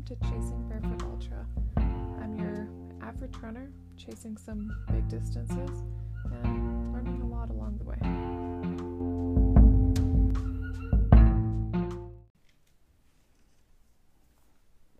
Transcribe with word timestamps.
welcome 0.00 0.16
to 0.16 0.30
Chasing 0.30 0.68
Barefoot 0.68 1.02
Ultra. 1.02 1.46
I'm 1.76 2.36
your 2.38 2.68
average 3.02 3.36
runner, 3.42 3.70
chasing 3.96 4.36
some 4.36 4.70
big 4.90 5.08
distances 5.08 5.82
and 6.24 6.92
learning 6.92 7.20
a 7.20 7.26
lot 7.26 7.50
along 7.50 7.78
the 7.78 7.84
way. 7.84 7.98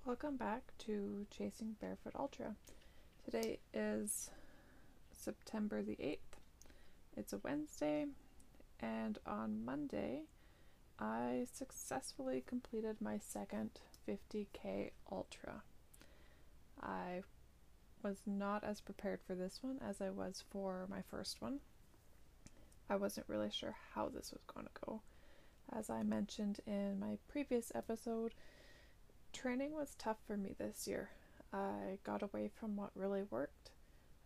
Welcome 0.04 0.36
back 0.36 0.72
to 0.80 1.26
Chasing 1.30 1.76
Barefoot 1.80 2.14
Ultra. 2.18 2.56
Today 3.24 3.60
is 3.72 4.30
September 5.12 5.82
the 5.82 5.96
8th. 5.96 6.18
It's 7.16 7.32
a 7.32 7.38
Wednesday, 7.38 8.06
and 8.80 9.18
on 9.24 9.64
Monday, 9.64 10.22
I 10.98 11.46
successfully 11.50 12.42
completed 12.46 12.96
my 13.00 13.18
second 13.18 13.70
50k 14.08 14.90
ultra. 15.10 15.62
I 16.82 17.22
was 18.02 18.22
not 18.26 18.64
as 18.64 18.80
prepared 18.80 19.20
for 19.26 19.34
this 19.34 19.58
one 19.62 19.78
as 19.86 20.00
I 20.00 20.10
was 20.10 20.44
for 20.50 20.86
my 20.88 21.02
first 21.02 21.42
one. 21.42 21.60
I 22.88 22.96
wasn't 22.96 23.28
really 23.28 23.50
sure 23.50 23.76
how 23.94 24.08
this 24.08 24.32
was 24.32 24.42
going 24.52 24.66
to 24.66 24.80
go. 24.86 25.02
As 25.72 25.90
I 25.90 26.02
mentioned 26.02 26.60
in 26.66 26.98
my 26.98 27.18
previous 27.28 27.70
episode, 27.74 28.34
training 29.32 29.72
was 29.72 29.94
tough 29.98 30.18
for 30.26 30.36
me 30.36 30.54
this 30.58 30.88
year. 30.88 31.10
I 31.52 31.98
got 32.04 32.22
away 32.22 32.50
from 32.58 32.76
what 32.76 32.90
really 32.94 33.22
worked. 33.22 33.70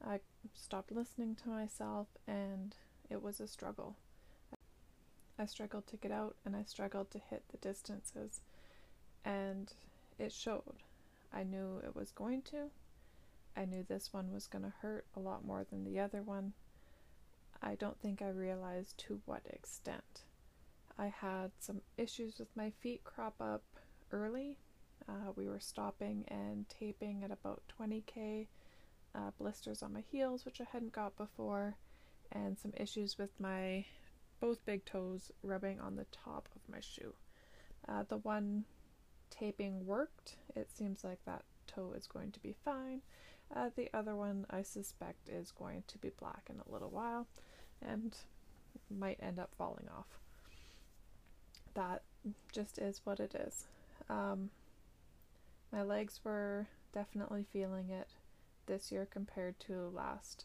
I 0.06 0.20
stopped 0.54 0.92
listening 0.92 1.36
to 1.42 1.48
myself, 1.48 2.08
and 2.26 2.74
it 3.10 3.22
was 3.22 3.40
a 3.40 3.46
struggle. 3.46 3.96
I 5.38 5.46
struggled 5.46 5.86
to 5.88 5.96
get 5.96 6.12
out 6.12 6.36
and 6.44 6.54
I 6.54 6.62
struggled 6.62 7.10
to 7.10 7.18
hit 7.18 7.42
the 7.50 7.56
distances. 7.58 8.40
And 9.24 9.72
it 10.18 10.32
showed. 10.32 10.82
I 11.32 11.42
knew 11.42 11.80
it 11.84 11.96
was 11.96 12.12
going 12.12 12.42
to. 12.42 12.70
I 13.56 13.64
knew 13.64 13.84
this 13.84 14.12
one 14.12 14.32
was 14.32 14.46
going 14.46 14.64
to 14.64 14.72
hurt 14.80 15.06
a 15.16 15.20
lot 15.20 15.44
more 15.44 15.64
than 15.70 15.84
the 15.84 16.00
other 16.00 16.22
one. 16.22 16.52
I 17.62 17.76
don't 17.76 17.98
think 18.00 18.20
I 18.20 18.28
realized 18.28 18.98
to 19.06 19.20
what 19.24 19.42
extent. 19.48 20.22
I 20.98 21.06
had 21.06 21.50
some 21.58 21.80
issues 21.96 22.38
with 22.38 22.54
my 22.56 22.70
feet 22.70 23.02
crop 23.04 23.34
up 23.40 23.62
early. 24.12 24.58
Uh, 25.08 25.32
we 25.34 25.48
were 25.48 25.60
stopping 25.60 26.24
and 26.28 26.68
taping 26.68 27.24
at 27.24 27.30
about 27.30 27.62
20k, 27.80 28.46
uh, 29.14 29.30
blisters 29.38 29.82
on 29.82 29.92
my 29.92 30.02
heels, 30.10 30.44
which 30.44 30.60
I 30.60 30.66
hadn't 30.72 30.92
got 30.92 31.16
before, 31.16 31.76
and 32.32 32.58
some 32.58 32.72
issues 32.76 33.18
with 33.18 33.30
my 33.38 33.84
both 34.40 34.64
big 34.64 34.84
toes 34.84 35.30
rubbing 35.42 35.80
on 35.80 35.96
the 35.96 36.06
top 36.12 36.48
of 36.54 36.72
my 36.72 36.80
shoe. 36.80 37.14
Uh, 37.88 38.04
the 38.08 38.18
one 38.18 38.64
taping 39.38 39.86
worked. 39.86 40.36
It 40.54 40.70
seems 40.70 41.04
like 41.04 41.18
that 41.26 41.42
toe 41.66 41.92
is 41.96 42.06
going 42.06 42.32
to 42.32 42.40
be 42.40 42.54
fine. 42.64 43.00
Uh, 43.54 43.70
the 43.76 43.88
other 43.94 44.16
one 44.16 44.46
I 44.50 44.62
suspect 44.62 45.28
is 45.28 45.52
going 45.52 45.84
to 45.88 45.98
be 45.98 46.10
black 46.18 46.48
in 46.48 46.56
a 46.56 46.72
little 46.72 46.90
while 46.90 47.26
and 47.82 48.16
might 48.90 49.18
end 49.22 49.38
up 49.38 49.50
falling 49.56 49.88
off. 49.96 50.06
That 51.74 52.02
just 52.52 52.78
is 52.78 53.00
what 53.04 53.20
it 53.20 53.34
is. 53.34 53.66
Um, 54.08 54.50
my 55.72 55.82
legs 55.82 56.20
were 56.24 56.68
definitely 56.92 57.46
feeling 57.52 57.90
it 57.90 58.08
this 58.66 58.92
year 58.92 59.06
compared 59.10 59.58
to 59.60 59.90
last. 59.94 60.44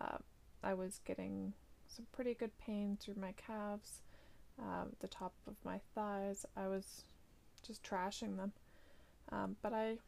Uh, 0.00 0.18
I 0.62 0.74
was 0.74 1.00
getting 1.04 1.52
some 1.86 2.06
pretty 2.12 2.34
good 2.34 2.56
pain 2.58 2.96
through 3.00 3.16
my 3.20 3.32
calves, 3.32 4.00
um, 4.58 4.92
the 5.00 5.08
top 5.08 5.34
of 5.46 5.54
my 5.64 5.80
thighs. 5.94 6.46
I 6.56 6.66
was 6.66 7.04
just 7.64 7.82
trashing 7.82 8.36
them. 8.36 8.52
Um, 9.32 9.56
but 9.62 9.72
I 9.72 9.98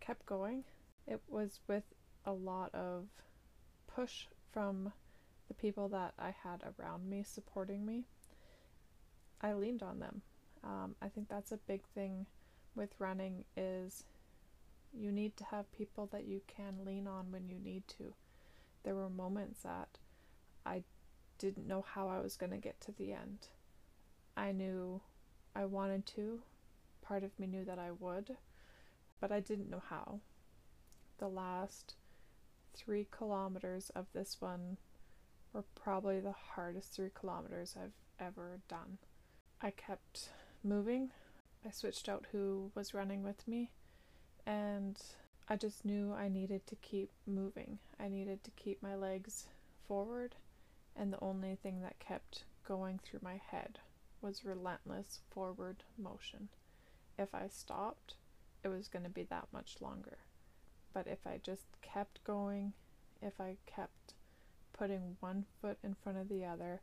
kept 0.00 0.26
going. 0.26 0.64
It 1.06 1.20
was 1.28 1.60
with 1.68 1.84
a 2.24 2.32
lot 2.32 2.74
of 2.74 3.06
push 3.86 4.26
from 4.52 4.92
the 5.48 5.54
people 5.54 5.88
that 5.88 6.14
I 6.18 6.34
had 6.42 6.62
around 6.78 7.08
me 7.08 7.22
supporting 7.22 7.86
me. 7.86 8.04
I 9.40 9.52
leaned 9.52 9.82
on 9.82 10.00
them. 10.00 10.22
Um, 10.64 10.96
I 11.00 11.08
think 11.08 11.28
that's 11.28 11.52
a 11.52 11.58
big 11.58 11.82
thing 11.94 12.26
with 12.74 12.90
running 12.98 13.44
is 13.56 14.04
you 14.92 15.12
need 15.12 15.36
to 15.36 15.44
have 15.44 15.70
people 15.72 16.08
that 16.12 16.26
you 16.26 16.40
can 16.46 16.84
lean 16.84 17.06
on 17.06 17.30
when 17.30 17.48
you 17.48 17.58
need 17.58 17.86
to. 17.98 18.14
There 18.82 18.94
were 18.94 19.10
moments 19.10 19.62
that 19.62 19.98
I 20.64 20.82
didn't 21.38 21.66
know 21.68 21.84
how 21.94 22.08
I 22.08 22.20
was 22.20 22.36
going 22.36 22.52
to 22.52 22.58
get 22.58 22.80
to 22.82 22.92
the 22.92 23.12
end. 23.12 23.48
I 24.36 24.52
knew 24.52 25.00
I 25.54 25.64
wanted 25.64 26.06
to. 26.06 26.40
Part 27.06 27.22
of 27.22 27.38
me 27.38 27.46
knew 27.46 27.64
that 27.64 27.78
I 27.78 27.90
would, 27.92 28.36
but 29.20 29.30
I 29.30 29.40
didn't 29.40 29.70
know 29.70 29.82
how. 29.88 30.20
The 31.18 31.28
last 31.28 31.94
three 32.74 33.06
kilometers 33.10 33.90
of 33.90 34.06
this 34.12 34.36
one 34.40 34.76
were 35.52 35.64
probably 35.74 36.20
the 36.20 36.34
hardest 36.54 36.92
three 36.92 37.10
kilometers 37.18 37.76
I've 37.80 38.24
ever 38.24 38.58
done. 38.68 38.98
I 39.62 39.70
kept 39.70 40.30
moving. 40.62 41.10
I 41.64 41.70
switched 41.70 42.08
out 42.08 42.26
who 42.32 42.70
was 42.74 42.94
running 42.94 43.22
with 43.22 43.46
me, 43.48 43.70
and 44.44 45.00
I 45.48 45.56
just 45.56 45.84
knew 45.84 46.12
I 46.12 46.28
needed 46.28 46.66
to 46.66 46.76
keep 46.76 47.10
moving. 47.26 47.78
I 47.98 48.08
needed 48.08 48.44
to 48.44 48.50
keep 48.52 48.82
my 48.82 48.94
legs 48.94 49.46
forward 49.86 50.34
and 50.98 51.12
the 51.12 51.20
only 51.20 51.56
thing 51.62 51.82
that 51.82 51.98
kept 51.98 52.44
going 52.66 52.98
through 52.98 53.20
my 53.22 53.40
head 53.50 53.78
was 54.20 54.44
relentless 54.44 55.20
forward 55.30 55.84
motion. 55.98 56.48
If 57.18 57.34
I 57.34 57.48
stopped, 57.48 58.14
it 58.62 58.68
was 58.68 58.88
going 58.88 59.04
to 59.04 59.10
be 59.10 59.24
that 59.24 59.48
much 59.52 59.76
longer. 59.80 60.18
But 60.92 61.06
if 61.06 61.26
I 61.26 61.40
just 61.42 61.66
kept 61.82 62.24
going, 62.24 62.72
if 63.22 63.40
I 63.40 63.56
kept 63.66 64.14
putting 64.72 65.16
one 65.20 65.44
foot 65.60 65.78
in 65.82 65.94
front 65.94 66.18
of 66.18 66.28
the 66.28 66.44
other, 66.44 66.82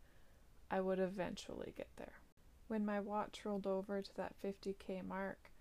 I 0.71 0.81
would 0.81 0.99
eventually 0.99 1.73
get 1.75 1.89
there. 1.97 2.13
When 2.67 2.85
my 2.85 2.99
watch 2.99 3.41
rolled 3.45 3.67
over 3.67 4.01
to 4.01 4.15
that 4.15 4.35
50k 4.43 5.05
mark, 5.05 5.51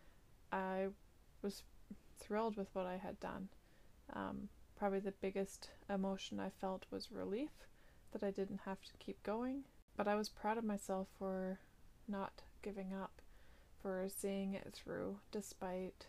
I 0.50 0.88
was 1.42 1.62
thrilled 2.18 2.56
with 2.56 2.68
what 2.72 2.86
I 2.86 2.96
had 2.96 3.18
done. 3.20 3.48
Um, 4.12 4.48
probably 4.76 5.00
the 5.00 5.12
biggest 5.12 5.70
emotion 5.90 6.40
I 6.40 6.50
felt 6.60 6.86
was 6.90 7.12
relief 7.12 7.50
that 8.12 8.22
I 8.22 8.30
didn't 8.30 8.60
have 8.64 8.82
to 8.82 8.92
keep 8.98 9.22
going, 9.22 9.64
but 9.96 10.08
I 10.08 10.14
was 10.14 10.28
proud 10.28 10.58
of 10.58 10.64
myself 10.64 11.08
for 11.18 11.58
not 12.08 12.42
giving 12.62 12.92
up, 12.92 13.20
for 13.82 14.06
seeing 14.08 14.54
it 14.54 14.72
through 14.72 15.18
despite 15.32 16.06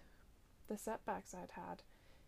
the 0.68 0.78
setbacks 0.78 1.34
I'd 1.34 1.52
had, 1.52 1.82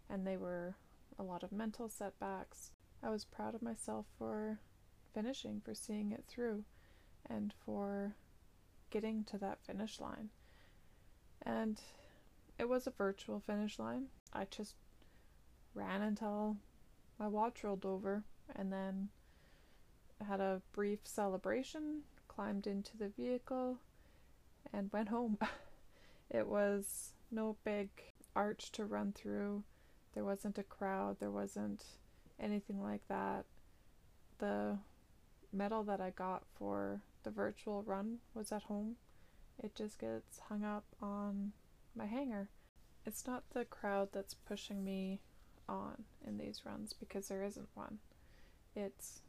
and 0.10 0.26
they 0.26 0.38
were 0.38 0.76
a 1.18 1.24
lot 1.24 1.44
of 1.44 1.52
mental 1.52 1.88
setbacks. 1.88 2.72
I 3.04 3.10
was 3.10 3.24
proud 3.24 3.56
of 3.56 3.62
myself 3.62 4.08
for 4.18 4.60
finishing, 5.14 5.62
for 5.64 5.76
seeing 5.76 6.12
it 6.12 6.26
through, 6.28 6.66
and 7.30 7.54
for 7.66 8.16
getting 8.90 9.24
to 9.26 9.38
that 9.38 9.60
finish 9.66 10.00
line. 10.00 10.30
And 11.44 11.80
it 12.58 12.68
was 12.68 12.88
a 12.88 12.92
virtual 12.92 13.40
finish 13.40 13.78
line. 13.78 14.08
I 14.34 14.46
just 14.50 14.76
ran 15.74 16.02
until 16.02 16.58
my 17.20 17.28
watch 17.28 17.64
rolled 17.64 17.86
over, 17.86 18.24
and 18.56 18.74
then 18.74 19.10
had 20.28 20.40
a 20.42 20.62
brief 20.74 21.00
celebration, 21.04 22.02
climbed 22.28 22.68
into 22.68 22.98
the 22.98 23.10
vehicle, 23.10 23.78
and 24.76 24.92
went 24.92 25.10
home. 25.10 25.38
it 26.30 26.48
was 26.48 27.14
no 27.32 27.56
big 27.64 27.90
arch 28.36 28.72
to 28.74 28.86
run 28.86 29.14
through. 29.14 29.64
There 30.14 30.26
wasn't 30.26 30.58
a 30.58 30.64
crowd, 30.64 31.18
there 31.20 31.32
wasn't 31.32 31.84
anything 32.40 32.82
like 32.82 33.08
that. 33.08 33.46
The 34.40 34.78
medal 35.54 35.84
that 35.84 36.02
I 36.02 36.10
got 36.10 36.44
for 36.58 37.02
the 37.24 37.32
virtual 37.32 37.84
run 37.84 38.18
was 38.34 38.52
at 38.52 38.64
home. 38.64 38.96
It 39.64 39.76
just 39.76 40.00
gets 40.00 40.40
hung 40.50 40.64
up 40.64 40.86
on 41.02 41.54
my 41.96 42.06
hanger. 42.06 42.50
It's 43.06 43.26
not 43.26 43.44
the 43.54 43.66
crowd 43.66 44.10
that's 44.12 44.34
pushing 44.34 44.84
me 44.84 45.22
on 45.70 46.04
in 46.26 46.38
these 46.38 46.64
runs 46.66 46.94
because 46.94 47.28
there 47.28 47.44
isn't 47.44 47.70
one. 47.74 48.00
It's 48.76 49.22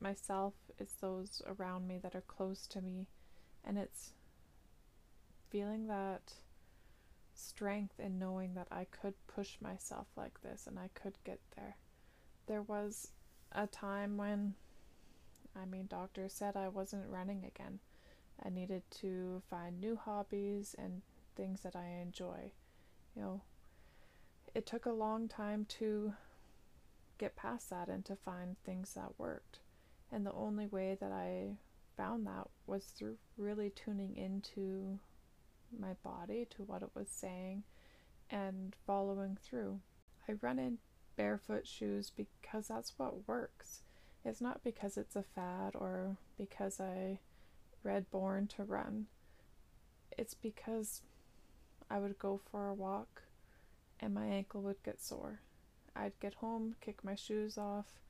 myself, 0.00 0.54
it's 0.78 0.94
those 0.94 1.42
around 1.46 1.86
me 1.86 1.98
that 2.02 2.14
are 2.14 2.22
close 2.22 2.66
to 2.68 2.80
me, 2.80 3.06
and 3.64 3.78
it's 3.78 4.12
feeling 5.56 5.86
that 5.86 6.34
strength 7.32 7.98
in 7.98 8.18
knowing 8.18 8.52
that 8.52 8.66
I 8.70 8.84
could 8.90 9.14
push 9.26 9.56
myself 9.62 10.06
like 10.14 10.42
this 10.42 10.66
and 10.66 10.78
I 10.78 10.90
could 10.92 11.14
get 11.24 11.40
there. 11.56 11.76
There 12.46 12.60
was 12.60 13.12
a 13.52 13.66
time 13.66 14.18
when, 14.18 14.52
I 15.58 15.64
mean, 15.64 15.86
doctors 15.88 16.34
said 16.34 16.56
I 16.56 16.68
wasn't 16.68 17.08
running 17.08 17.42
again. 17.46 17.78
I 18.44 18.50
needed 18.50 18.82
to 19.00 19.40
find 19.48 19.80
new 19.80 19.96
hobbies 19.96 20.74
and 20.78 21.00
things 21.36 21.62
that 21.62 21.74
I 21.74 22.02
enjoy. 22.02 22.52
You 23.14 23.22
know, 23.22 23.40
it 24.54 24.66
took 24.66 24.84
a 24.84 24.92
long 24.92 25.26
time 25.26 25.64
to 25.78 26.12
get 27.16 27.34
past 27.34 27.70
that 27.70 27.88
and 27.88 28.04
to 28.04 28.14
find 28.14 28.56
things 28.62 28.92
that 28.92 29.18
worked. 29.18 29.60
And 30.12 30.26
the 30.26 30.34
only 30.34 30.66
way 30.66 30.98
that 31.00 31.12
I 31.12 31.56
found 31.96 32.26
that 32.26 32.46
was 32.66 32.84
through 32.84 33.16
really 33.38 33.70
tuning 33.70 34.14
into 34.18 34.98
my 35.78 35.94
body 36.02 36.46
to 36.56 36.62
what 36.62 36.82
it 36.82 36.90
was 36.94 37.08
saying 37.08 37.64
and 38.30 38.74
following 38.86 39.38
through. 39.42 39.80
I 40.28 40.32
run 40.40 40.58
in 40.58 40.78
barefoot 41.16 41.66
shoes 41.66 42.10
because 42.14 42.68
that's 42.68 42.94
what 42.96 43.28
works. 43.28 43.82
It's 44.24 44.40
not 44.40 44.64
because 44.64 44.96
it's 44.96 45.16
a 45.16 45.22
fad 45.22 45.74
or 45.74 46.16
because 46.36 46.80
I 46.80 47.20
read 47.82 48.10
Born 48.10 48.48
to 48.56 48.64
Run. 48.64 49.06
It's 50.18 50.34
because 50.34 51.02
I 51.88 51.98
would 51.98 52.18
go 52.18 52.40
for 52.50 52.68
a 52.68 52.74
walk 52.74 53.22
and 54.00 54.12
my 54.12 54.26
ankle 54.26 54.62
would 54.62 54.82
get 54.84 55.00
sore. 55.00 55.40
I'd 55.94 56.18
get 56.20 56.34
home, 56.34 56.74
kick 56.80 57.02
my 57.02 57.14
shoes 57.14 57.56
off, 57.56 58.00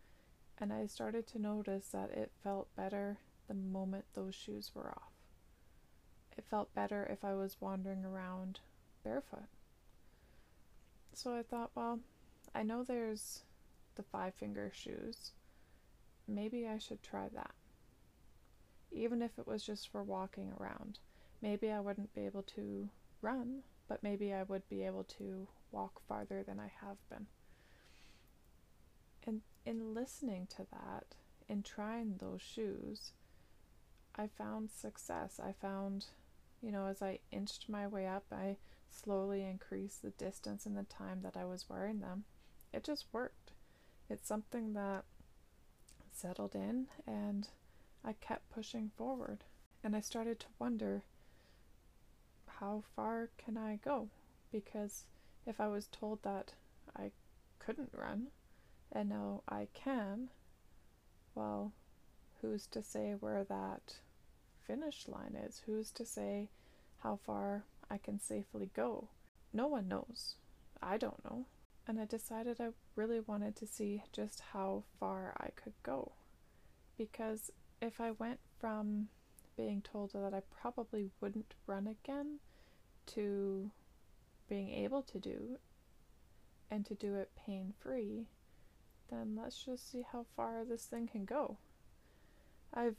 and 0.58 0.72
I 0.72 0.86
started 0.86 1.26
to 1.28 1.38
notice 1.38 1.88
that 1.88 2.10
it 2.10 2.32
felt 2.42 2.74
better 2.74 3.18
the 3.46 3.54
moment 3.54 4.06
those 4.14 4.34
shoes 4.34 4.72
were 4.74 4.88
off. 4.88 5.15
It 6.36 6.44
felt 6.50 6.74
better 6.74 7.06
if 7.10 7.24
I 7.24 7.34
was 7.34 7.56
wandering 7.60 8.04
around 8.04 8.60
barefoot. 9.02 9.48
So 11.12 11.34
I 11.34 11.42
thought, 11.42 11.70
well, 11.74 12.00
I 12.54 12.62
know 12.62 12.84
there's 12.84 13.40
the 13.94 14.02
five 14.02 14.34
finger 14.34 14.70
shoes. 14.74 15.32
Maybe 16.28 16.66
I 16.66 16.78
should 16.78 17.02
try 17.02 17.28
that. 17.34 17.52
Even 18.92 19.22
if 19.22 19.38
it 19.38 19.46
was 19.46 19.64
just 19.64 19.88
for 19.88 20.02
walking 20.02 20.52
around. 20.58 20.98
Maybe 21.40 21.70
I 21.70 21.80
wouldn't 21.80 22.14
be 22.14 22.26
able 22.26 22.42
to 22.42 22.88
run, 23.22 23.62
but 23.88 24.02
maybe 24.02 24.32
I 24.32 24.42
would 24.42 24.68
be 24.68 24.84
able 24.84 25.04
to 25.18 25.48
walk 25.70 26.00
farther 26.06 26.42
than 26.42 26.58
I 26.58 26.70
have 26.80 26.96
been. 27.08 27.26
And 29.26 29.42
in 29.64 29.94
listening 29.94 30.46
to 30.56 30.66
that, 30.70 31.04
in 31.48 31.62
trying 31.62 32.16
those 32.18 32.42
shoes, 32.42 33.12
I 34.14 34.28
found 34.28 34.70
success. 34.70 35.40
I 35.42 35.52
found, 35.52 36.06
you 36.62 36.72
know, 36.72 36.86
as 36.86 37.02
I 37.02 37.20
inched 37.30 37.68
my 37.68 37.86
way 37.86 38.06
up, 38.06 38.24
I 38.32 38.56
slowly 38.90 39.42
increased 39.42 40.02
the 40.02 40.10
distance 40.10 40.66
and 40.66 40.76
the 40.76 40.84
time 40.84 41.20
that 41.22 41.36
I 41.36 41.44
was 41.44 41.68
wearing 41.68 42.00
them. 42.00 42.24
It 42.72 42.84
just 42.84 43.06
worked. 43.12 43.52
It's 44.08 44.26
something 44.26 44.72
that 44.74 45.04
settled 46.12 46.54
in 46.54 46.86
and 47.06 47.48
I 48.04 48.14
kept 48.14 48.50
pushing 48.50 48.90
forward. 48.96 49.44
And 49.84 49.94
I 49.94 50.00
started 50.00 50.40
to 50.40 50.46
wonder 50.58 51.02
how 52.60 52.82
far 52.94 53.30
can 53.36 53.56
I 53.56 53.78
go? 53.84 54.08
Because 54.50 55.04
if 55.46 55.60
I 55.60 55.68
was 55.68 55.86
told 55.86 56.22
that 56.22 56.54
I 56.96 57.10
couldn't 57.58 57.90
run 57.92 58.28
and 58.90 59.08
now 59.08 59.42
I 59.48 59.68
can, 59.74 60.30
well, 61.34 61.72
who's 62.40 62.66
to 62.68 62.82
say 62.82 63.14
where 63.18 63.44
that 63.44 63.96
finish 64.66 65.06
line 65.08 65.36
is? 65.36 65.62
Who's 65.66 65.90
to 65.92 66.04
say 66.04 66.48
how 67.02 67.18
far 67.24 67.64
I 67.90 67.98
can 67.98 68.20
safely 68.20 68.70
go? 68.74 69.08
No 69.52 69.66
one 69.66 69.88
knows. 69.88 70.34
I 70.82 70.96
don't 70.96 71.24
know. 71.24 71.46
And 71.86 72.00
I 72.00 72.04
decided 72.04 72.60
I 72.60 72.68
really 72.96 73.20
wanted 73.20 73.54
to 73.56 73.66
see 73.66 74.02
just 74.12 74.42
how 74.52 74.82
far 74.98 75.34
I 75.38 75.50
could 75.54 75.74
go. 75.82 76.12
Because 76.98 77.52
if 77.80 78.00
I 78.00 78.10
went 78.12 78.40
from 78.58 79.08
being 79.56 79.82
told 79.82 80.12
that 80.12 80.34
I 80.34 80.42
probably 80.60 81.10
wouldn't 81.20 81.54
run 81.66 81.86
again 81.86 82.40
to 83.06 83.70
being 84.48 84.70
able 84.70 85.02
to 85.02 85.18
do 85.18 85.58
and 86.70 86.84
to 86.86 86.94
do 86.94 87.14
it 87.14 87.30
pain 87.46 87.72
free, 87.78 88.26
then 89.10 89.38
let's 89.40 89.64
just 89.64 89.90
see 89.90 90.04
how 90.12 90.26
far 90.34 90.64
this 90.64 90.84
thing 90.84 91.06
can 91.06 91.24
go. 91.24 91.56
I've 92.74 92.96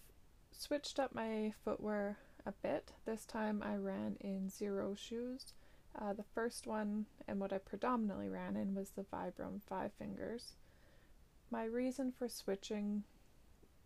switched 0.58 1.00
up 1.00 1.14
my 1.14 1.54
footwear 1.64 2.18
a 2.46 2.52
bit. 2.52 2.92
This 3.06 3.26
time 3.26 3.62
I 3.64 3.76
ran 3.76 4.18
in 4.20 4.50
Xero 4.50 4.98
Shoes. 4.98 5.54
Uh, 6.00 6.14
the 6.14 6.26
first 6.34 6.68
one 6.68 7.06
and 7.28 7.40
what 7.40 7.54
I 7.54 7.60
predominantly 7.60 8.30
ran 8.30 8.56
in 8.56 8.76
was 8.76 8.92
the 8.92 9.04
Vibram 9.04 9.62
Five 9.68 9.92
Fingers. 9.98 10.54
My 11.52 11.64
reason 11.64 12.12
for 12.12 12.28
switching 12.28 13.04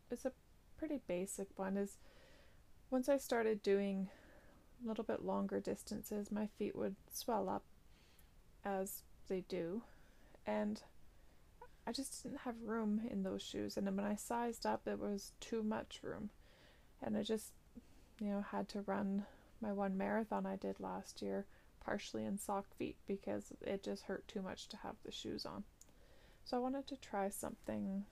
is 0.09 0.25
a 0.25 0.31
pretty 0.77 0.99
basic 1.07 1.47
one 1.57 1.77
is 1.77 1.97
once 2.89 3.07
I 3.07 3.17
started 3.17 3.61
doing 3.61 4.09
a 4.83 4.87
little 4.87 5.03
bit 5.03 5.23
longer 5.23 5.59
distances, 5.59 6.31
my 6.31 6.47
feet 6.57 6.75
would 6.75 6.95
swell 7.11 7.47
up 7.47 7.63
as 8.65 9.03
they 9.27 9.41
do, 9.47 9.83
and 10.45 10.81
I 11.87 11.91
just 11.91 12.23
didn't 12.23 12.39
have 12.39 12.55
room 12.65 13.01
in 13.09 13.23
those 13.23 13.41
shoes. 13.41 13.77
And 13.77 13.87
then 13.87 13.95
when 13.95 14.05
I 14.05 14.15
sized 14.15 14.65
up, 14.65 14.87
it 14.87 14.99
was 14.99 15.31
too 15.39 15.63
much 15.63 16.01
room, 16.03 16.31
and 17.01 17.17
I 17.17 17.23
just, 17.23 17.51
you 18.19 18.27
know, 18.27 18.45
had 18.51 18.69
to 18.69 18.81
run 18.81 19.25
my 19.61 19.71
one 19.71 19.97
marathon 19.97 20.45
I 20.45 20.55
did 20.55 20.79
last 20.79 21.21
year 21.21 21.45
partially 21.83 22.25
in 22.25 22.37
sock 22.37 22.65
feet 22.77 22.95
because 23.07 23.51
it 23.61 23.83
just 23.83 24.03
hurt 24.03 24.27
too 24.27 24.41
much 24.41 24.67
to 24.69 24.77
have 24.77 24.95
the 25.03 25.11
shoes 25.11 25.45
on. 25.45 25.63
So 26.45 26.57
I 26.57 26.59
wanted 26.59 26.87
to 26.87 26.95
try 26.95 27.29
something 27.29 28.05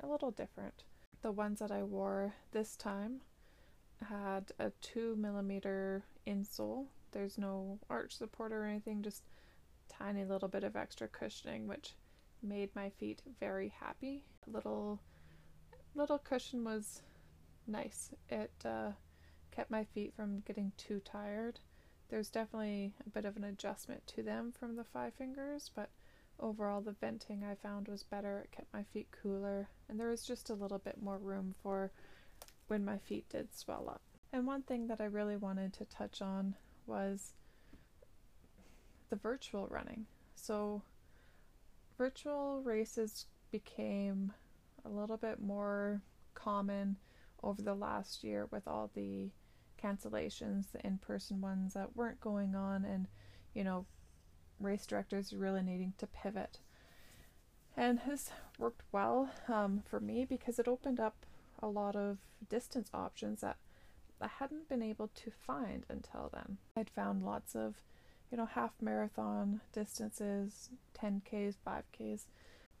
a 0.00 0.06
little 0.06 0.30
different. 0.30 0.84
The 1.20 1.32
ones 1.32 1.58
that 1.58 1.70
I 1.70 1.82
wore 1.82 2.34
this 2.52 2.76
time 2.76 3.20
had 4.08 4.52
a 4.58 4.70
two 4.80 5.14
millimeter 5.16 6.04
insole. 6.26 6.86
There's 7.12 7.38
no 7.38 7.78
arch 7.90 8.16
support 8.16 8.52
or 8.52 8.64
anything, 8.64 9.02
just 9.02 9.22
tiny 9.88 10.24
little 10.24 10.48
bit 10.48 10.64
of 10.64 10.76
extra 10.76 11.08
cushioning, 11.08 11.66
which 11.66 11.94
made 12.42 12.74
my 12.74 12.90
feet 12.90 13.22
very 13.38 13.72
happy. 13.80 14.24
Little 14.46 15.00
little 15.94 16.18
cushion 16.18 16.64
was 16.64 17.02
nice. 17.66 18.10
It 18.28 18.52
uh, 18.64 18.92
kept 19.50 19.70
my 19.70 19.84
feet 19.84 20.14
from 20.14 20.40
getting 20.40 20.72
too 20.76 21.00
tired. 21.04 21.60
There's 22.08 22.30
definitely 22.30 22.92
a 23.06 23.10
bit 23.10 23.24
of 23.24 23.36
an 23.36 23.44
adjustment 23.44 24.06
to 24.08 24.22
them 24.22 24.52
from 24.52 24.76
the 24.76 24.84
five 24.84 25.14
fingers, 25.14 25.70
but 25.74 25.90
overall 26.38 26.80
the 26.80 26.92
venting 26.92 27.44
I 27.44 27.54
found 27.54 27.88
was 27.88 28.02
better. 28.02 28.40
It 28.40 28.52
kept 28.52 28.72
my 28.72 28.82
feet 28.82 29.08
cooler, 29.22 29.68
and 29.88 29.98
there 29.98 30.10
was 30.10 30.24
just 30.24 30.50
a 30.50 30.54
little 30.54 30.78
bit 30.78 31.02
more 31.02 31.18
room 31.18 31.54
for 31.62 31.90
when 32.68 32.84
my 32.84 32.98
feet 32.98 33.28
did 33.28 33.54
swell 33.54 33.88
up. 33.88 34.02
And 34.32 34.46
one 34.46 34.62
thing 34.62 34.88
that 34.88 35.00
I 35.00 35.04
really 35.04 35.36
wanted 35.36 35.72
to 35.74 35.84
touch 35.84 36.22
on 36.22 36.54
was 36.86 37.34
the 39.10 39.16
virtual 39.16 39.66
running. 39.68 40.06
So, 40.34 40.82
virtual 41.98 42.62
races 42.62 43.26
became 43.50 44.32
a 44.84 44.88
little 44.88 45.18
bit 45.18 45.40
more 45.40 46.00
common 46.34 46.96
over 47.42 47.62
the 47.62 47.74
last 47.74 48.22
year 48.22 48.46
with 48.50 48.66
all 48.66 48.90
the 48.94 49.30
cancellations, 49.82 50.70
the 50.72 50.86
in 50.86 50.98
person 50.98 51.40
ones 51.40 51.74
that 51.74 51.96
weren't 51.96 52.20
going 52.20 52.54
on, 52.54 52.84
and 52.84 53.08
you 53.54 53.64
know, 53.64 53.86
race 54.60 54.86
directors 54.86 55.32
really 55.32 55.62
needing 55.62 55.92
to 55.98 56.06
pivot. 56.06 56.58
And 57.76 58.00
this 58.06 58.30
worked 58.58 58.82
well 58.92 59.30
um, 59.48 59.82
for 59.88 59.98
me 59.98 60.24
because 60.24 60.58
it 60.58 60.68
opened 60.68 61.00
up 61.00 61.26
a 61.62 61.68
lot 61.68 61.96
of 61.96 62.18
distance 62.48 62.90
options 62.92 63.40
that 63.40 63.56
I 64.20 64.28
hadn't 64.28 64.68
been 64.68 64.82
able 64.82 65.08
to 65.08 65.30
find 65.30 65.84
until 65.88 66.30
then. 66.32 66.58
I'd 66.76 66.90
found 66.90 67.24
lots 67.24 67.54
of, 67.56 67.74
you 68.30 68.36
know, 68.36 68.46
half 68.46 68.72
marathon 68.80 69.60
distances, 69.72 70.70
10Ks, 71.00 71.56
5Ks, 71.66 72.26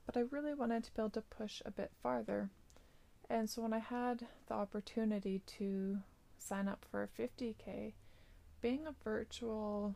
but 0.06 0.16
I 0.16 0.20
really 0.30 0.54
wanted 0.54 0.84
to 0.84 0.94
be 0.94 1.00
able 1.00 1.10
to 1.10 1.22
push 1.22 1.62
a 1.64 1.70
bit 1.70 1.90
farther. 2.02 2.50
And 3.30 3.48
so 3.48 3.62
when 3.62 3.72
I 3.72 3.78
had 3.78 4.26
the 4.46 4.54
opportunity 4.54 5.40
to 5.58 5.98
sign 6.38 6.68
up 6.68 6.84
for 6.90 7.02
a 7.02 7.08
50K, 7.08 7.92
being 8.60 8.86
a 8.86 8.94
virtual 9.04 9.94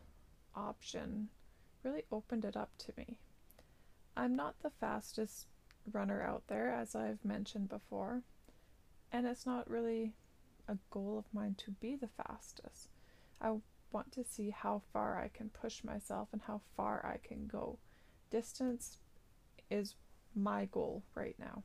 option 0.55 1.29
really 1.83 2.03
opened 2.11 2.45
it 2.45 2.57
up 2.57 2.71
to 2.79 2.93
me. 2.97 3.17
I'm 4.15 4.35
not 4.35 4.55
the 4.61 4.71
fastest 4.71 5.45
runner 5.91 6.21
out 6.21 6.43
there, 6.47 6.71
as 6.71 6.95
I've 6.95 7.23
mentioned 7.23 7.69
before, 7.69 8.23
and 9.11 9.27
it's 9.27 9.45
not 9.45 9.69
really 9.69 10.13
a 10.67 10.77
goal 10.89 11.17
of 11.17 11.33
mine 11.33 11.55
to 11.59 11.71
be 11.71 11.95
the 11.95 12.09
fastest. 12.09 12.89
I 13.39 13.53
want 13.91 14.11
to 14.13 14.23
see 14.23 14.49
how 14.49 14.81
far 14.91 15.19
I 15.19 15.29
can 15.29 15.49
push 15.49 15.83
myself 15.83 16.29
and 16.33 16.41
how 16.41 16.61
far 16.75 17.05
I 17.05 17.25
can 17.25 17.47
go. 17.47 17.77
Distance 18.31 18.97
is 19.69 19.95
my 20.35 20.65
goal 20.65 21.03
right 21.15 21.35
now. 21.39 21.63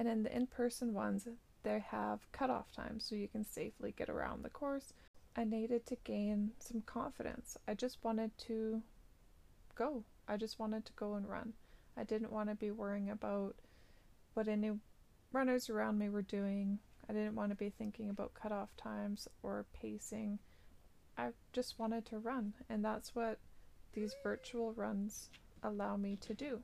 And 0.00 0.08
in 0.08 0.24
the 0.24 0.34
in 0.34 0.48
person 0.48 0.94
ones, 0.94 1.28
they 1.62 1.84
have 1.90 2.32
cutoff 2.32 2.72
times 2.72 3.04
so 3.04 3.14
you 3.14 3.28
can 3.28 3.44
safely 3.44 3.94
get 3.96 4.08
around 4.08 4.42
the 4.42 4.50
course. 4.50 4.92
I 5.36 5.44
needed 5.44 5.86
to 5.86 5.96
gain 6.02 6.50
some 6.58 6.80
confidence. 6.80 7.56
I 7.68 7.74
just 7.74 8.02
wanted 8.02 8.36
to 8.46 8.82
go. 9.76 10.02
I 10.26 10.36
just 10.36 10.58
wanted 10.58 10.84
to 10.86 10.92
go 10.94 11.14
and 11.14 11.28
run. 11.28 11.52
I 11.96 12.02
didn't 12.02 12.32
want 12.32 12.48
to 12.48 12.56
be 12.56 12.72
worrying 12.72 13.10
about 13.10 13.54
what 14.34 14.48
any 14.48 14.72
runners 15.32 15.70
around 15.70 15.98
me 15.98 16.08
were 16.08 16.22
doing 16.22 16.80
I 17.10 17.12
didn't 17.12 17.34
want 17.34 17.50
to 17.50 17.56
be 17.56 17.70
thinking 17.70 18.08
about 18.08 18.34
cutoff 18.34 18.76
times 18.76 19.26
or 19.42 19.66
pacing. 19.72 20.38
I 21.18 21.30
just 21.52 21.76
wanted 21.76 22.06
to 22.06 22.20
run, 22.20 22.54
and 22.68 22.84
that's 22.84 23.16
what 23.16 23.40
these 23.94 24.14
virtual 24.22 24.72
runs 24.74 25.28
allow 25.60 25.96
me 25.96 26.16
to 26.20 26.34
do. 26.34 26.60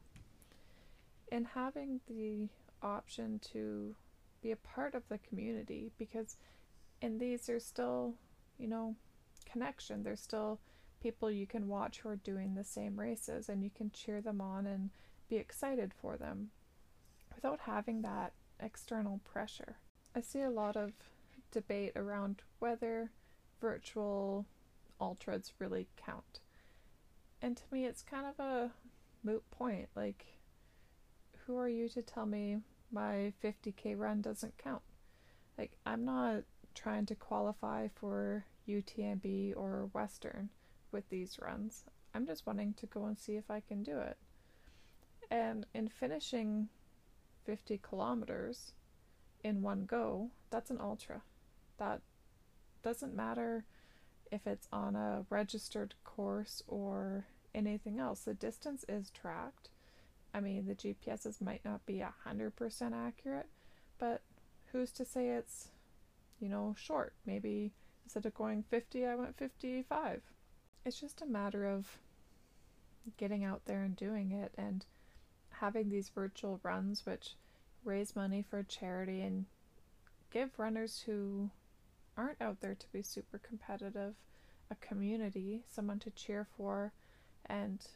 And 1.33 1.49
having 1.49 1.99
the 2.07 2.49
option 2.83 3.41
to 3.53 3.95
be 4.43 4.53
a 4.53 4.57
part 4.57 4.95
of 4.95 5.09
the 5.09 5.19
community, 5.19 5.93
because 5.99 6.37
in 7.01 7.19
these 7.19 7.47
there's 7.47 7.65
still, 7.65 8.15
you 8.59 8.69
know, 8.69 8.95
connection. 9.51 10.03
There's 10.03 10.21
still 10.21 10.61
people 11.03 11.31
you 11.31 11.47
can 11.47 11.69
watch 11.69 12.01
who 12.01 12.09
are 12.09 12.17
doing 12.17 12.55
the 12.55 12.65
same 12.65 12.99
races 12.99 13.49
and 13.49 13.63
you 13.63 13.71
can 13.71 13.91
cheer 13.91 14.21
them 14.21 14.41
on 14.41 14.67
and 14.67 14.91
be 15.29 15.37
excited 15.37 15.93
for 16.01 16.17
them 16.17 16.51
without 17.35 17.61
having 17.61 18.03
that 18.03 18.33
external 18.61 19.21
pressure. 19.25 19.77
I 20.15 20.21
see 20.21 20.41
a 20.41 20.51
lot 20.51 20.77
of 20.77 20.93
debate 21.53 21.93
around 21.97 22.43
whether 22.59 23.11
virtual 23.61 24.47
ultras 25.01 25.53
really 25.59 25.87
count. 25.97 26.41
And 27.43 27.57
to 27.57 27.63
me, 27.71 27.85
it's 27.85 28.03
kind 28.03 28.27
of 28.27 28.41
a 28.41 28.71
moot 29.23 29.43
point. 29.51 29.89
Like, 29.95 30.36
who 31.47 31.57
are 31.59 31.69
you 31.69 31.89
to 31.91 32.03
tell 32.03 32.27
me 32.27 32.59
my 32.91 33.33
50k 33.43 33.97
run 33.97 34.21
doesn't 34.21 34.59
count? 34.59 34.83
Like, 35.57 35.77
I'm 35.87 36.05
not 36.05 36.43
trying 36.75 37.07
to 37.07 37.15
qualify 37.15 37.89
for 37.95 38.45
UTMB 38.69 39.55
or 39.57 39.89
Western 39.93 40.51
with 40.93 41.09
these 41.09 41.39
runs. 41.41 41.85
I'm 42.15 42.27
just 42.27 42.47
wanting 42.47 42.75
to 42.75 42.87
go 42.87 43.05
and 43.05 43.19
see 43.19 43.37
if 43.37 43.51
I 43.51 43.61
can 43.61 43.83
do 43.83 43.99
it. 43.99 44.17
And 45.31 45.67
in 45.75 45.89
finishing 45.89 46.69
50 47.45 47.79
kilometers 47.79 48.73
in 49.45 49.63
one 49.63 49.85
go, 49.87 50.31
that's 50.51 50.71
an 50.71 50.81
ultra. 50.81 51.23
That 51.79 52.01
doesn't 52.83 53.15
matter 53.15 53.65
if 54.33 54.47
it's 54.47 54.69
on 54.73 54.97
a 54.97 55.25
registered 55.31 55.95
course 56.05 56.63
or 56.67 57.27
anything 57.55 57.99
else. 57.99 58.21
The 58.21 58.35
distance 58.35 58.85
is 58.89 59.11
tracked. 59.11 59.71
I 60.37 60.41
mean, 60.41 60.67
the 60.67 60.75
GPSs 60.75 61.41
might 61.41 61.65
not 61.65 61.87
be 61.87 62.05
100% 62.27 62.93
accurate, 62.93 63.47
but 63.99 64.21
who's 64.71 64.93
to 64.93 65.05
say 65.07 65.31
it's, 65.31 65.69
you 66.39 66.51
know, 66.51 66.75
short? 66.79 67.15
Maybe 67.25 67.73
instead 68.05 68.27
of 68.27 68.35
going 68.35 68.63
50, 68.69 69.07
I 69.07 69.15
went 69.15 69.39
55. 69.39 70.21
It's 70.85 71.01
just 71.01 71.23
a 71.23 71.27
matter 71.27 71.65
of 71.67 71.87
getting 73.17 73.45
out 73.45 73.63
there 73.65 73.83
and 73.83 73.97
doing 73.97 74.31
it 74.31 74.53
and 74.59 74.85
having 75.49 75.89
these 75.89 76.11
virtual 76.11 76.61
runs, 76.63 77.07
which 77.07 77.37
raise 77.83 78.15
money 78.15 78.45
for 78.47 78.63
charity 78.63 79.23
and 79.23 79.47
give 80.31 80.59
runners 80.59 81.05
who 81.07 81.49
aren't 82.15 82.43
out 82.43 82.61
there 82.61 82.75
to 82.75 82.87
be 82.93 83.01
super 83.01 83.39
competitive 83.39 84.15
a 84.71 84.75
community, 84.77 85.63
someone 85.67 86.01
to 86.01 86.11
cheer 86.11 86.47
for, 86.57 86.93
and 87.47 87.87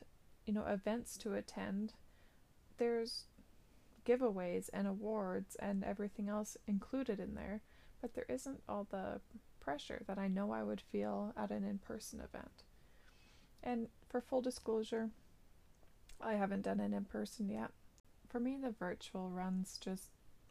you 0.47 0.54
know, 0.54 0.64
events 0.66 1.16
to 1.18 1.35
attend. 1.35 1.92
There's 2.81 3.27
giveaways 4.07 4.71
and 4.73 4.89
awards 4.89 5.55
and 5.57 5.85
everything 5.85 6.31
else 6.31 6.57
included 6.67 7.21
in 7.21 7.35
there, 7.35 7.61
but 8.01 8.15
there 8.15 8.25
isn't 8.27 8.63
all 8.67 8.87
the 8.91 9.21
pressure 9.61 10.03
that 10.07 10.17
I 10.17 10.29
know 10.29 10.51
I 10.51 10.63
would 10.63 10.81
feel 10.81 11.35
at 11.37 11.51
an 11.51 11.63
in 11.63 11.77
person 11.77 12.21
event. 12.21 12.65
And 13.63 13.89
for 14.09 14.23
full 14.23 14.41
disclosure, 14.41 15.11
I 16.23 16.37
haven't 16.37 16.63
done 16.63 16.81
an 16.81 16.95
in 16.95 17.05
person 17.05 17.51
yet. 17.51 17.71
For 18.31 18.41
me, 18.41 18.57
the 18.57 18.71
virtual 18.71 19.29
runs 19.29 19.79
just 19.79 20.09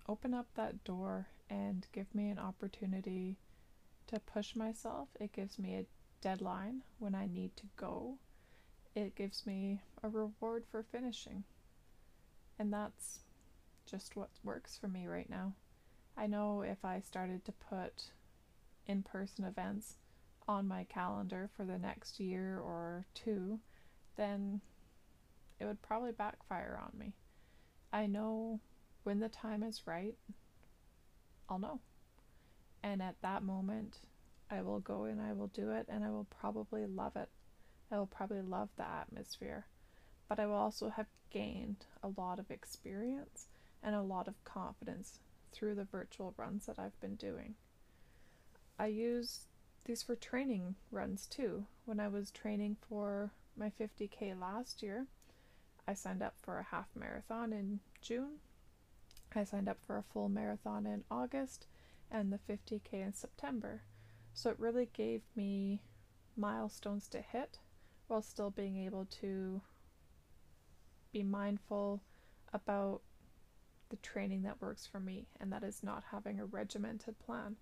open 0.08 0.36
up 0.36 0.50
that 0.54 0.84
door 0.84 1.30
and 1.50 1.88
give 1.92 2.14
me 2.14 2.30
an 2.30 2.38
opportunity 2.38 3.38
to 4.06 4.20
push 4.20 4.56
myself. 4.56 5.10
It 5.20 5.34
gives 5.34 5.58
me 5.58 5.74
a 5.74 5.88
deadline 6.22 6.84
when 7.00 7.16
I 7.16 7.26
need 7.26 7.58
to 7.58 7.66
go. 7.76 8.20
It 8.94 9.16
gives 9.16 9.48
me 9.48 9.82
a 10.04 10.10
reward 10.10 10.66
for 10.70 10.84
finishing. 10.84 11.44
And 12.60 12.74
that's 12.74 13.20
just 13.86 14.16
what 14.18 14.30
works 14.44 14.78
for 14.78 14.90
me 14.90 15.08
right 15.08 15.30
now. 15.30 15.54
I 16.18 16.28
know 16.28 16.62
if 16.62 16.84
I 16.84 17.00
started 17.00 17.46
to 17.46 17.54
put 17.54 18.12
in 18.86 19.02
person 19.02 19.46
events 19.46 19.96
on 20.48 20.68
my 20.68 20.84
calendar 20.84 21.50
for 21.56 21.64
the 21.64 21.78
next 21.78 22.20
year 22.20 22.60
or 22.60 23.06
two, 23.14 23.60
then 24.18 24.60
it 25.60 25.66
would 25.66 25.82
probably 25.82 26.12
backfire 26.12 26.80
on 26.84 27.00
me. 27.00 27.14
I 27.94 28.08
know 28.08 28.60
when 29.04 29.20
the 29.20 29.30
time 29.30 29.64
is 29.64 29.88
right, 29.88 30.16
I'll 31.48 31.60
know. 31.60 31.80
And 32.84 33.02
at 33.02 33.16
that 33.22 33.44
moment, 33.44 34.00
I 34.52 34.62
will 34.62 34.80
go 34.80 35.06
and 35.06 35.22
I 35.22 35.34
will 35.34 35.48
do 35.48 35.72
it 35.72 35.86
and 35.90 36.04
I 36.04 36.10
will 36.10 36.28
probably 36.30 36.86
love 36.86 37.16
it. 37.16 37.30
I 37.92 37.98
will 37.98 38.08
probably 38.08 38.42
love 38.42 38.70
the 38.76 38.88
atmosphere. 38.88 39.66
But 40.30 40.40
I 40.40 40.46
will 40.46 40.56
also 40.56 40.90
have 40.90 41.08
gained 41.32 41.86
a 42.02 42.10
lot 42.16 42.40
of 42.40 42.52
experience 42.52 43.48
and 43.84 43.96
a 43.96 44.02
lot 44.02 44.28
of 44.28 44.44
confidence 44.44 45.20
through 45.52 45.76
the 45.76 45.84
virtual 45.84 46.34
runs 46.38 46.68
that 46.68 46.80
I've 46.80 47.00
been 47.02 47.16
doing. 47.16 47.56
I 48.78 48.88
use 48.88 49.48
these 49.86 50.04
for 50.04 50.16
training 50.16 50.76
runs 50.92 51.26
too. 51.26 51.66
When 51.86 52.00
I 52.00 52.08
was 52.08 52.32
training 52.32 52.78
for 52.88 53.32
my 53.58 53.72
50k 53.72 54.40
last 54.40 54.84
year, 54.84 55.08
I 55.88 55.96
signed 55.96 56.22
up 56.22 56.36
for 56.40 56.60
a 56.60 56.64
half 56.64 56.88
marathon 56.96 57.52
in 57.52 57.80
June. 58.02 58.38
I 59.36 59.44
signed 59.44 59.68
up 59.68 59.80
for 59.86 59.98
a 59.98 60.04
full 60.04 60.30
marathon 60.30 60.86
in 60.86 61.04
August 61.10 61.66
and 62.12 62.32
the 62.32 62.40
50k 62.48 62.94
in 62.94 63.14
September. 63.14 63.82
So 64.34 64.52
it 64.52 64.60
really 64.60 64.90
gave 64.94 65.24
me 65.36 65.82
milestones 66.38 67.08
to 67.10 67.22
hit 67.22 67.60
while 68.08 68.22
still 68.22 68.52
being 68.52 68.78
able 68.78 69.06
to 69.22 69.62
be 71.12 71.24
mindful 71.24 72.02
about 72.54 73.02
the 73.90 73.98
training 73.98 74.44
that 74.44 74.62
works 74.62 74.86
for 74.86 75.00
me, 75.00 75.28
and 75.40 75.52
that 75.52 75.64
is 75.64 75.84
not 75.84 76.04
having 76.12 76.40
a 76.40 76.46
regimented 76.46 77.18
plan. 77.20 77.56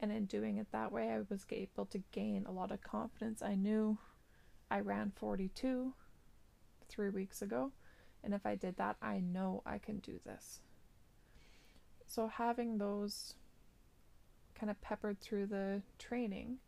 And 0.00 0.10
in 0.10 0.26
doing 0.26 0.58
it 0.58 0.66
that 0.72 0.92
way, 0.92 1.10
I 1.10 1.20
was 1.28 1.46
able 1.50 1.86
to 1.86 2.02
gain 2.10 2.44
a 2.46 2.52
lot 2.52 2.72
of 2.72 2.82
confidence. 2.82 3.42
I 3.42 3.54
knew 3.54 3.98
I 4.70 4.80
ran 4.80 5.12
42 5.14 5.94
three 6.88 7.10
weeks 7.10 7.42
ago, 7.42 7.72
and 8.22 8.34
if 8.34 8.44
I 8.44 8.56
did 8.56 8.76
that, 8.76 8.96
I 9.00 9.20
know 9.20 9.62
I 9.64 9.78
can 9.78 9.98
do 9.98 10.18
this. 10.24 10.60
So, 12.06 12.26
having 12.26 12.78
those 12.78 13.34
kind 14.54 14.70
of 14.70 14.80
peppered 14.80 15.20
through 15.20 15.46
the 15.46 15.82
training 15.98 16.58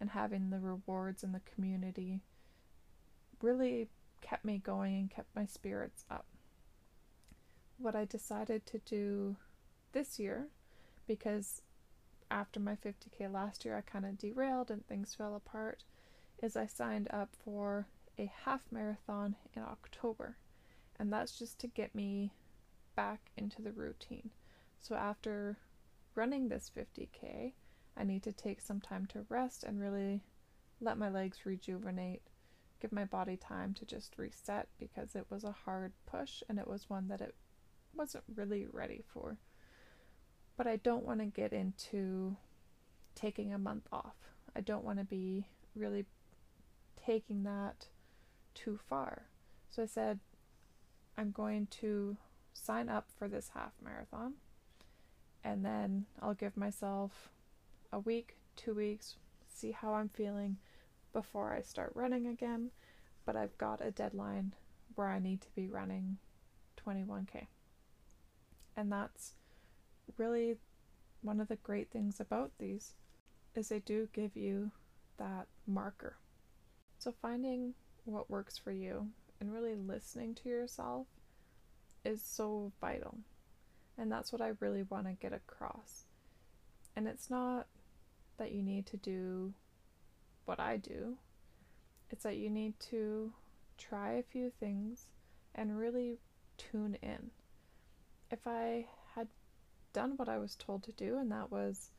and 0.00 0.10
having 0.10 0.50
the 0.50 0.58
rewards 0.58 1.22
in 1.22 1.32
the 1.32 1.40
community 1.54 2.20
really 3.40 3.88
kept 4.22 4.44
me 4.44 4.58
going 4.58 4.94
and 4.94 5.10
kept 5.10 5.36
my 5.36 5.44
spirits 5.44 6.04
up. 6.10 6.24
What 7.76 7.94
I 7.94 8.06
decided 8.06 8.64
to 8.66 8.78
do 8.78 9.36
this 9.92 10.18
year, 10.18 10.48
because 11.06 11.60
after 12.30 12.58
my 12.58 12.76
50k 12.76 13.30
last 13.30 13.64
year 13.64 13.76
I 13.76 13.82
kind 13.82 14.06
of 14.06 14.16
derailed 14.16 14.70
and 14.70 14.86
things 14.86 15.14
fell 15.14 15.34
apart, 15.34 15.84
is 16.42 16.56
I 16.56 16.66
signed 16.66 17.08
up 17.12 17.30
for 17.44 17.86
a 18.18 18.32
half 18.44 18.62
marathon 18.70 19.36
in 19.54 19.62
October. 19.62 20.36
And 20.98 21.12
that's 21.12 21.38
just 21.38 21.58
to 21.60 21.66
get 21.66 21.94
me 21.94 22.32
back 22.94 23.30
into 23.36 23.60
the 23.60 23.72
routine. 23.72 24.30
So 24.78 24.94
after 24.94 25.58
running 26.14 26.48
this 26.48 26.70
50k, 26.76 27.52
I 27.96 28.04
need 28.04 28.22
to 28.22 28.32
take 28.32 28.60
some 28.60 28.80
time 28.80 29.06
to 29.12 29.26
rest 29.28 29.64
and 29.64 29.80
really 29.80 30.22
let 30.80 30.98
my 30.98 31.08
legs 31.08 31.44
rejuvenate, 31.44 32.22
give 32.82 32.92
my 32.92 33.04
body 33.04 33.36
time 33.36 33.72
to 33.74 33.86
just 33.86 34.18
reset 34.18 34.66
because 34.80 35.14
it 35.14 35.24
was 35.30 35.44
a 35.44 35.54
hard 35.64 35.92
push 36.04 36.42
and 36.48 36.58
it 36.58 36.66
was 36.66 36.90
one 36.90 37.06
that 37.06 37.20
it 37.20 37.34
wasn't 37.94 38.24
really 38.34 38.66
ready 38.72 39.04
for. 39.14 39.38
But 40.56 40.66
I 40.66 40.76
don't 40.76 41.06
want 41.06 41.20
to 41.20 41.26
get 41.26 41.52
into 41.52 42.36
taking 43.14 43.54
a 43.54 43.58
month 43.58 43.86
off. 43.92 44.16
I 44.56 44.60
don't 44.60 44.84
want 44.84 44.98
to 44.98 45.04
be 45.04 45.46
really 45.76 46.04
taking 47.06 47.44
that 47.44 47.86
too 48.52 48.80
far. 48.88 49.22
So 49.70 49.84
I 49.84 49.86
said, 49.86 50.18
I'm 51.16 51.30
going 51.30 51.68
to 51.80 52.16
sign 52.52 52.88
up 52.88 53.06
for 53.16 53.28
this 53.28 53.52
half 53.54 53.72
marathon 53.82 54.34
and 55.44 55.64
then 55.64 56.06
I'll 56.20 56.34
give 56.34 56.56
myself 56.56 57.30
a 57.92 58.00
week, 58.00 58.36
two 58.56 58.74
weeks, 58.74 59.16
see 59.48 59.70
how 59.70 59.94
I'm 59.94 60.08
feeling 60.08 60.56
before 61.12 61.52
I 61.52 61.62
start 61.62 61.92
running 61.94 62.26
again. 62.26 62.70
But 63.24 63.36
I've 63.36 63.56
got 63.58 63.84
a 63.84 63.90
deadline 63.90 64.54
where 64.94 65.08
I 65.08 65.18
need 65.18 65.40
to 65.42 65.54
be 65.54 65.68
running 65.68 66.18
21k. 66.84 67.46
And 68.76 68.90
that's 68.90 69.34
really 70.16 70.56
one 71.22 71.40
of 71.40 71.48
the 71.48 71.56
great 71.56 71.90
things 71.90 72.20
about 72.20 72.50
these 72.58 72.94
is 73.54 73.68
they 73.68 73.80
do 73.80 74.08
give 74.12 74.36
you 74.36 74.70
that 75.18 75.46
marker. 75.66 76.16
So 76.98 77.12
finding 77.22 77.74
what 78.04 78.30
works 78.30 78.58
for 78.58 78.72
you 78.72 79.08
and 79.40 79.52
really 79.52 79.74
listening 79.74 80.34
to 80.36 80.48
yourself 80.48 81.06
is 82.04 82.22
so 82.22 82.72
vital. 82.80 83.18
And 83.98 84.10
that's 84.10 84.32
what 84.32 84.40
I 84.40 84.52
really 84.60 84.82
want 84.84 85.06
to 85.06 85.12
get 85.12 85.32
across. 85.32 86.04
And 86.96 87.06
it's 87.06 87.30
not 87.30 87.66
that 88.38 88.52
you 88.52 88.62
need 88.62 88.86
to 88.86 88.96
do 88.96 89.52
what 90.44 90.60
I 90.60 90.76
do, 90.76 91.16
it's 92.10 92.24
that 92.24 92.36
you 92.36 92.50
need 92.50 92.78
to 92.90 93.32
try 93.78 94.12
a 94.12 94.22
few 94.22 94.50
things 94.50 95.06
and 95.54 95.78
really 95.78 96.18
tune 96.58 96.96
in. 97.02 97.30
If 98.30 98.46
I 98.46 98.86
had 99.14 99.28
done 99.92 100.12
what 100.16 100.28
I 100.28 100.38
was 100.38 100.56
told 100.56 100.82
to 100.84 100.92
do, 100.92 101.18
and 101.18 101.30
that 101.32 101.50
was 101.50 101.90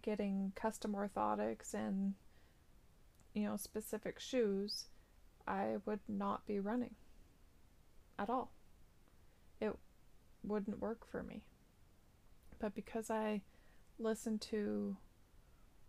getting 0.00 0.52
custom 0.54 0.94
orthotics 0.94 1.74
and 1.74 2.14
you 3.34 3.44
know, 3.44 3.56
specific 3.56 4.20
shoes, 4.20 4.86
I 5.46 5.76
would 5.86 6.00
not 6.08 6.46
be 6.46 6.60
running 6.60 6.94
at 8.18 8.28
all. 8.28 8.52
It 9.60 9.76
wouldn't 10.44 10.80
work 10.80 11.06
for 11.10 11.22
me. 11.22 11.42
But 12.58 12.74
because 12.74 13.10
I 13.10 13.42
listened 13.98 14.40
to 14.42 14.96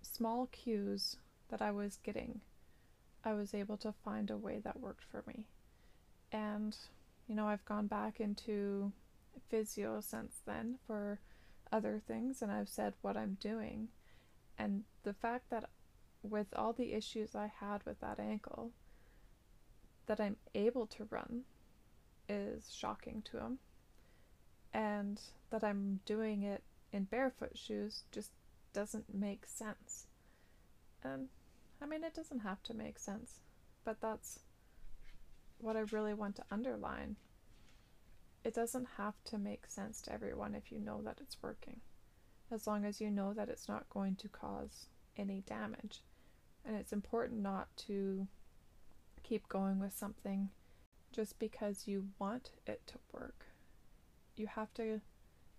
small 0.01 0.47
cues 0.51 1.17
that 1.53 1.61
I 1.61 1.69
was 1.69 1.99
getting, 2.03 2.41
I 3.23 3.33
was 3.33 3.53
able 3.53 3.77
to 3.77 3.93
find 4.03 4.31
a 4.31 4.37
way 4.37 4.59
that 4.63 4.79
worked 4.79 5.03
for 5.03 5.23
me. 5.27 5.45
And, 6.31 6.75
you 7.27 7.35
know, 7.35 7.47
I've 7.47 7.63
gone 7.65 7.85
back 7.85 8.19
into 8.19 8.91
physio 9.49 10.01
since 10.01 10.41
then 10.47 10.79
for 10.87 11.19
other 11.71 12.01
things, 12.07 12.41
and 12.41 12.51
I've 12.51 12.69
said 12.69 12.95
what 13.03 13.15
I'm 13.15 13.37
doing. 13.39 13.89
And 14.57 14.81
the 15.03 15.13
fact 15.13 15.51
that 15.51 15.69
with 16.23 16.47
all 16.55 16.73
the 16.73 16.91
issues 16.91 17.35
I 17.35 17.51
had 17.59 17.85
with 17.85 17.99
that 18.01 18.19
ankle, 18.19 18.71
that 20.07 20.19
I'm 20.19 20.37
able 20.55 20.87
to 20.87 21.07
run 21.11 21.41
is 22.27 22.73
shocking 22.75 23.21
to 23.29 23.37
him. 23.37 23.59
And 24.73 25.21
that 25.51 25.63
I'm 25.63 25.99
doing 26.07 26.41
it 26.41 26.63
in 26.91 27.03
barefoot 27.03 27.55
shoes 27.55 28.05
just 28.11 28.31
doesn't 28.73 29.13
make 29.13 29.45
sense. 29.45 30.07
And 31.03 31.27
I 31.83 31.85
mean, 31.85 32.05
it 32.05 32.13
doesn't 32.15 32.39
have 32.39 32.63
to 32.63 32.73
make 32.73 32.97
sense, 32.97 33.41
but 33.83 33.99
that's 33.99 34.39
what 35.57 35.75
I 35.75 35.81
really 35.91 36.13
want 36.13 36.37
to 36.37 36.45
underline. 36.49 37.17
It 38.45 38.53
doesn't 38.53 38.87
have 38.97 39.15
to 39.25 39.37
make 39.37 39.67
sense 39.67 40.01
to 40.03 40.13
everyone 40.13 40.55
if 40.55 40.71
you 40.71 40.79
know 40.79 41.01
that 41.01 41.17
it's 41.19 41.43
working, 41.43 41.81
as 42.49 42.67
long 42.67 42.85
as 42.85 43.01
you 43.01 43.11
know 43.11 43.33
that 43.33 43.49
it's 43.49 43.67
not 43.67 43.89
going 43.89 44.15
to 44.15 44.29
cause 44.29 44.87
any 45.17 45.41
damage. 45.41 46.03
And 46.65 46.77
it's 46.77 46.93
important 46.93 47.41
not 47.41 47.67
to 47.87 48.27
keep 49.21 49.49
going 49.49 49.77
with 49.79 49.93
something 49.93 50.49
just 51.11 51.37
because 51.37 51.85
you 51.85 52.07
want 52.17 52.51
it 52.65 52.81
to 52.87 52.95
work. 53.11 53.47
You 54.37 54.47
have 54.47 54.73
to 54.75 55.01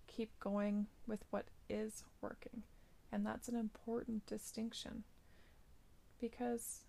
keep 0.07 0.31
going 0.39 0.87
with 1.05 1.23
what 1.29 1.45
is 1.69 2.03
working. 2.19 2.63
And 3.11 3.23
that's 3.23 3.47
an 3.47 3.55
important 3.55 4.25
distinction 4.25 5.03
because 6.29 6.79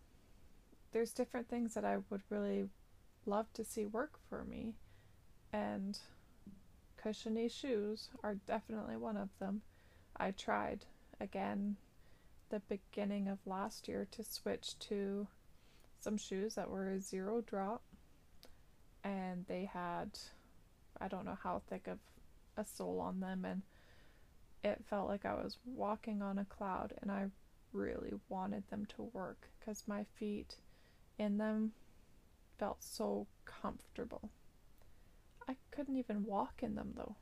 there's 0.93 1.12
different 1.12 1.49
things 1.49 1.75
that 1.75 1.85
I 1.85 1.99
would 2.09 2.23
really 2.31 2.71
love 3.26 3.52
to 3.52 3.64
see 3.64 3.85
work 3.85 4.19
for 4.31 4.45
me. 4.45 4.73
And 5.52 5.99
cushiony 6.97 7.49
shoes 7.49 8.09
are 8.23 8.37
definitely 8.47 8.97
one 8.97 9.19
of 9.19 9.28
them. 9.38 9.61
I 10.16 10.31
tried 10.31 10.87
again 11.21 11.76
the 12.49 12.61
beginning 12.61 13.28
of 13.28 13.38
last 13.45 13.88
year 13.88 14.07
to 14.12 14.25
switch 14.25 14.78
to 14.78 15.26
some 16.00 16.16
shoes 16.16 16.55
that 16.55 16.71
were 16.71 16.99
zero 16.99 17.43
drop 17.43 17.83
and 19.05 19.45
they 19.49 19.64
had 19.64 20.19
I 21.00 21.09
don't 21.09 21.26
know 21.26 21.38
how 21.43 21.62
thick 21.69 21.88
of 21.88 21.99
a 22.57 22.64
sole 22.64 23.00
on 23.00 23.21
them 23.21 23.45
and 23.45 23.62
it 24.62 24.85
felt 24.88 25.09
like 25.09 25.26
I 25.26 25.35
was 25.35 25.59
walking 25.66 26.23
on 26.23 26.38
a 26.38 26.45
cloud 26.45 26.95
and 27.02 27.11
I 27.11 27.26
really 27.73 28.12
wanted 28.28 28.68
them 28.70 28.87
to 28.96 29.11
work 29.12 29.49
because 29.58 29.85
my 29.87 30.04
feet 30.18 30.56
in 31.18 31.38
them 31.38 31.73
felt 32.58 32.82
so 32.82 33.26
comfortable. 33.44 34.30
I 35.49 35.56
couldn't 35.70 35.96
even 35.96 36.25
walk 36.25 36.62
in 36.62 36.75
them 36.75 36.92
though. 36.96 37.16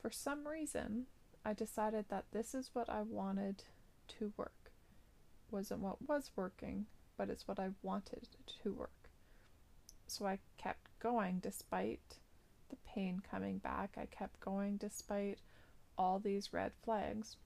For 0.00 0.10
some 0.10 0.46
reason, 0.46 1.06
I 1.44 1.52
decided 1.52 2.06
that 2.08 2.26
this 2.32 2.54
is 2.54 2.70
what 2.72 2.88
I 2.88 3.02
wanted 3.02 3.64
to 4.18 4.32
work. 4.36 4.72
Wasn't 5.50 5.80
what 5.80 6.08
was 6.08 6.30
working, 6.36 6.86
but 7.16 7.30
it's 7.30 7.48
what 7.48 7.58
I 7.58 7.70
wanted 7.82 8.28
to 8.62 8.72
work. 8.72 9.10
So 10.06 10.26
I 10.26 10.38
kept 10.56 10.88
going 11.00 11.38
despite 11.40 12.16
the 12.70 12.76
pain 12.86 13.20
coming 13.30 13.58
back. 13.58 13.96
I 13.96 14.06
kept 14.06 14.40
going 14.40 14.76
despite 14.76 15.38
all 15.96 16.18
these 16.18 16.52
red 16.52 16.72
flags. 16.84 17.36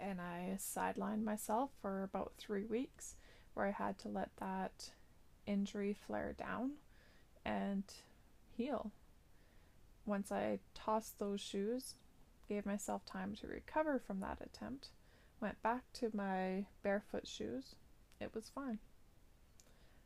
And 0.00 0.20
I 0.20 0.56
sidelined 0.58 1.24
myself 1.24 1.70
for 1.80 2.02
about 2.02 2.32
three 2.38 2.64
weeks 2.64 3.14
where 3.54 3.66
I 3.66 3.70
had 3.70 3.98
to 4.00 4.08
let 4.08 4.30
that 4.38 4.90
injury 5.46 5.94
flare 6.06 6.34
down 6.36 6.72
and 7.44 7.84
heal. 8.56 8.90
Once 10.06 10.30
I 10.30 10.58
tossed 10.74 11.18
those 11.18 11.40
shoes, 11.40 11.94
gave 12.48 12.66
myself 12.66 13.06
time 13.06 13.34
to 13.36 13.46
recover 13.46 13.98
from 13.98 14.20
that 14.20 14.38
attempt, 14.40 14.88
went 15.40 15.62
back 15.62 15.84
to 15.94 16.10
my 16.12 16.66
barefoot 16.82 17.26
shoes, 17.26 17.74
it 18.20 18.34
was 18.34 18.50
fine. 18.54 18.78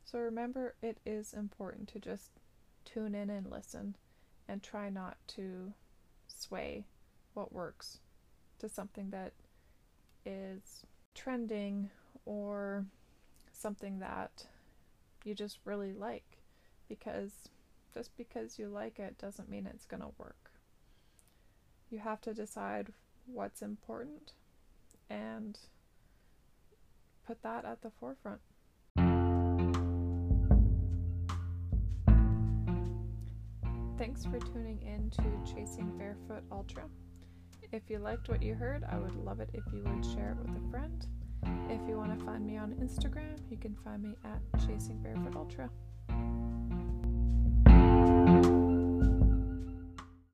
So 0.05 0.19
remember, 0.19 0.75
it 0.81 0.99
is 1.05 1.35
important 1.35 1.89
to 1.89 1.99
just 1.99 2.31
tune 2.85 3.15
in 3.15 3.29
and 3.29 3.51
listen 3.51 3.97
and 4.49 4.63
try 4.63 4.89
not 4.89 5.19
to 5.29 5.73
sway 6.27 6.87
what 7.35 7.53
works 7.53 7.99
to 8.59 8.69
something 8.69 9.11
that 9.11 9.33
is 10.29 10.85
trending 11.15 11.91
or 12.27 12.85
something 13.53 13.99
that 13.99 14.47
you 15.25 15.35
just 15.35 15.59
really 15.65 15.93
like 15.93 16.39
because 16.89 17.49
just 17.95 18.17
because 18.17 18.59
you 18.59 18.69
like 18.69 18.99
it 18.99 19.17
doesn't 19.19 19.49
mean 19.49 19.67
it's 19.67 19.87
going 19.87 20.03
to 20.03 20.11
work. 20.19 20.51
You 21.91 21.99
have 21.99 22.21
to 22.23 22.35
decide 22.35 22.93
what's 23.27 23.63
important 23.63 24.33
and 25.09 25.59
put 27.27 27.43
that 27.43 27.65
at 27.65 27.81
the 27.81 27.91
forefront. 27.91 28.41
Thanks 33.99 34.25
for 34.25 34.39
tuning 34.39 34.81
in 34.83 35.11
to 35.11 35.53
Chasing 35.53 35.97
Barefoot 35.99 36.45
Ultra. 36.53 36.85
If 37.71 37.91
you 37.91 37.99
liked 37.99 38.31
what 38.31 38.43
you 38.43 38.55
heard, 38.55 38.83
I 38.91 38.99
would 38.99 39.15
love 39.15 39.41
it 39.41 39.51
if 39.53 39.63
you 39.75 39.83
would 39.85 40.05
share 40.05 40.31
it 40.31 40.39
with 40.39 40.57
a 40.57 40.71
friend. 40.71 41.07
If 41.69 41.87
you 41.87 41.97
want 41.97 42.19
to 42.19 42.25
find 42.25 42.47
me 42.47 42.57
on 42.57 42.73
Instagram, 42.73 43.39
you 43.51 43.59
can 43.59 43.77
find 43.85 44.03
me 44.03 44.17
at 44.25 44.67
Chasing 44.67 45.03
Barefoot 45.03 45.37
Ultra. 45.37 45.69